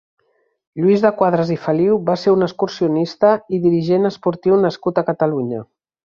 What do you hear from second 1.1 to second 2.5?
Quadras i Feliu va ser un